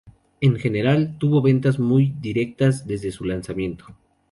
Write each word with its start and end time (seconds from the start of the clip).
En 0.39 0.55
general, 0.55 1.19
tuvo 1.19 1.43
ventas 1.43 1.77
muy 1.77 2.11
discretas 2.19 2.87
desde 2.87 3.11
su 3.11 3.23
lanzamiento. 3.23 3.85